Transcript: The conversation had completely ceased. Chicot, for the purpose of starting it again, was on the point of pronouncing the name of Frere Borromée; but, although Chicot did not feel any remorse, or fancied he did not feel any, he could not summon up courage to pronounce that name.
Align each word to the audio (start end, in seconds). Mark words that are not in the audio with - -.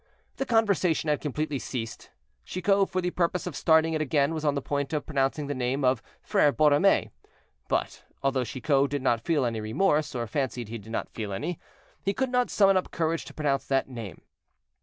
The 0.37 0.47
conversation 0.47 1.09
had 1.09 1.21
completely 1.21 1.59
ceased. 1.59 2.09
Chicot, 2.43 2.89
for 2.89 3.01
the 3.01 3.11
purpose 3.11 3.45
of 3.45 3.55
starting 3.55 3.93
it 3.93 4.01
again, 4.01 4.33
was 4.33 4.43
on 4.43 4.55
the 4.55 4.59
point 4.63 4.93
of 4.93 5.05
pronouncing 5.05 5.45
the 5.45 5.53
name 5.53 5.85
of 5.85 6.01
Frere 6.23 6.51
Borromée; 6.51 7.11
but, 7.67 8.03
although 8.23 8.43
Chicot 8.43 8.89
did 8.89 9.03
not 9.03 9.21
feel 9.21 9.45
any 9.45 9.61
remorse, 9.61 10.15
or 10.15 10.25
fancied 10.25 10.69
he 10.69 10.79
did 10.79 10.91
not 10.91 11.11
feel 11.13 11.31
any, 11.31 11.59
he 12.01 12.15
could 12.15 12.31
not 12.31 12.49
summon 12.49 12.77
up 12.77 12.89
courage 12.89 13.25
to 13.25 13.33
pronounce 13.35 13.67
that 13.67 13.87
name. 13.89 14.21